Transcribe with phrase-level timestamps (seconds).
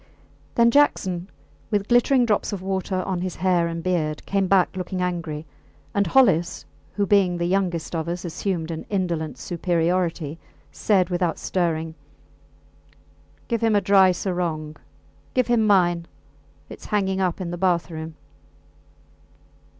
[0.55, 1.29] Then Jackson,
[1.69, 5.45] with glittering drops of water on his hair and beard, came back looking angry,
[5.93, 10.39] and Hollis, who, being the youngest of us, assumed an indolent superiority,
[10.71, 11.93] said without stirring,
[13.47, 14.75] Give him a dry sarong
[15.35, 16.07] give him mine;
[16.67, 18.15] its hanging up in the bathroom.